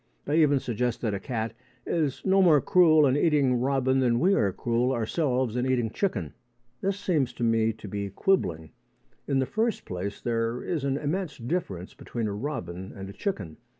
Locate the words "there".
10.19-10.63